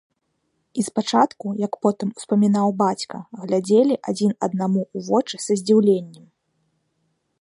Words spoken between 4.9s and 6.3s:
ў вочы са здзіўленнем.